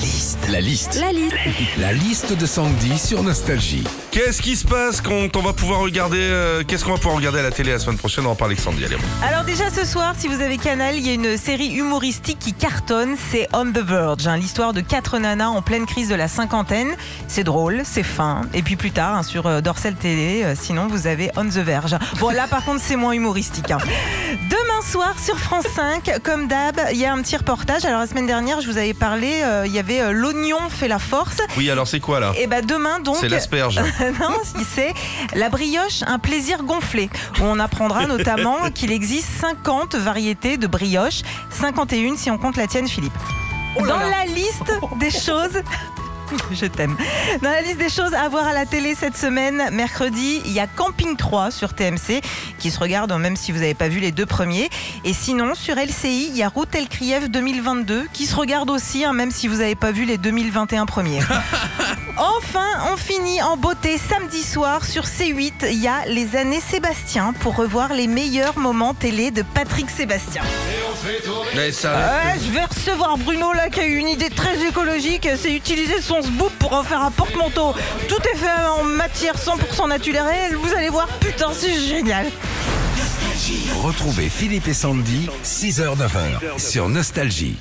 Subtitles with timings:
[0.00, 0.38] liste.
[0.50, 0.94] La liste.
[1.00, 1.34] La liste.
[1.78, 3.84] La liste de Sandy sur Nostalgie.
[4.10, 7.38] Qu'est-ce qui se passe quand on va pouvoir regarder euh, Qu'est-ce qu'on va pouvoir regarder
[7.40, 8.26] à la télé la semaine prochaine?
[8.26, 8.84] On en parle avec Sandy.
[8.84, 11.68] Allez, on- Alors déjà ce soir, si vous avez Canal, il y a une série
[11.74, 16.08] humoristique qui cartonne, c'est On the Verge, hein, l'histoire de quatre nanas en pleine crise
[16.08, 16.88] de la cinquantaine.
[17.28, 18.42] C'est drôle, c'est fin.
[18.54, 21.58] Et puis plus tard, hein, sur euh, Dorsal Télé, euh, sinon vous avez On the
[21.58, 21.96] Verge.
[22.18, 23.70] Bon là par contre c'est moins humoristique.
[23.70, 23.78] hein.
[24.48, 27.84] Demain soir sur France 5, comme d'hab, il y a un petit reportage.
[27.84, 30.88] Alors la semaine dernière, je vous avais parlé, euh, il y avait euh, L'oignon fait
[30.88, 31.38] la force.
[31.56, 32.32] Oui, alors c'est quoi là?
[32.36, 33.16] Et ben demain donc...
[33.20, 33.80] C'est l'asperge.
[34.20, 34.36] non,
[34.74, 34.94] c'est
[35.34, 37.10] la brioche, un plaisir gonflé.
[37.40, 42.66] Où on apprendra notamment qu'il existe 50 variétés de brioche, 51 si on compte la
[42.66, 43.12] tienne, Philippe.
[43.78, 45.62] Dans la liste des choses.
[46.52, 46.96] Je t'aime.
[47.42, 50.60] Dans la liste des choses à voir à la télé cette semaine, mercredi, il y
[50.60, 52.20] a Camping 3 sur TMC
[52.58, 54.68] qui se regarde même si vous n'avez pas vu les deux premiers.
[55.04, 59.04] Et sinon, sur LCI, il y a Route El Krief 2022 qui se regarde aussi,
[59.04, 61.20] hein, même si vous n'avez pas vu les 2021 premiers.
[62.16, 65.52] Enfin, on finit en beauté samedi soir sur C8.
[65.70, 70.42] Il y a les années Sébastien pour revoir les meilleurs moments télé de Patrick Sébastien.
[71.54, 75.28] Mais ça, Ouais, je vais recevoir Bruno là qui a eu une idée très écologique.
[75.36, 77.74] C'est utiliser son sboop pour en faire un porte-manteau.
[78.08, 80.56] Tout est fait en matière 100% naturelle.
[80.56, 82.26] Vous allez voir, putain, c'est génial.
[83.82, 87.56] Retrouvez Philippe et Sandy, 6h-9h sur Nostalgie.